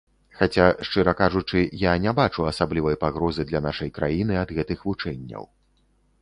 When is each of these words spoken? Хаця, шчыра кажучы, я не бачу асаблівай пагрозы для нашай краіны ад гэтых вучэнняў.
Хаця, 0.37 0.63
шчыра 0.87 1.11
кажучы, 1.19 1.61
я 1.81 1.93
не 2.05 2.13
бачу 2.19 2.47
асаблівай 2.53 2.97
пагрозы 3.03 3.45
для 3.53 3.63
нашай 3.67 3.93
краіны 3.99 4.41
ад 4.43 4.55
гэтых 4.57 4.79
вучэнняў. 4.89 5.49